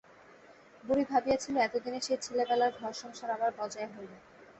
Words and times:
বুড়ি 0.83 1.03
ভাবিয়াছিল 1.09 1.55
এতদিনে 1.57 1.99
সেই 2.01 2.19
ছেলেবেলার 2.21 2.71
ঘর-সংসার 2.79 3.29
আবার 3.31 3.51
বজায় 3.59 3.89
হইল। 3.93 4.11